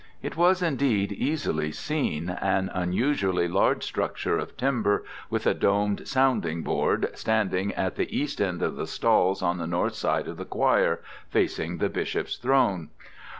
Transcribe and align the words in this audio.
It 0.23 0.35
was, 0.35 0.63
indeed, 0.63 1.11
easily 1.11 1.71
seen; 1.71 2.31
an 2.31 2.71
unusually 2.73 3.47
large 3.47 3.83
structure 3.83 4.35
of 4.35 4.57
timber 4.57 5.05
with 5.29 5.45
a 5.45 5.53
domed 5.53 6.07
sounding 6.07 6.63
board, 6.63 7.11
standing 7.13 7.71
at 7.75 7.97
the 7.97 8.09
east 8.19 8.41
end 8.41 8.63
of 8.63 8.77
the 8.77 8.87
stalls 8.87 9.43
on 9.43 9.59
the 9.59 9.67
north 9.67 9.93
side 9.93 10.27
of 10.27 10.37
the 10.37 10.45
choir, 10.45 11.01
facing 11.29 11.77
the 11.77 11.87
bishop's 11.87 12.37
throne. 12.37 12.89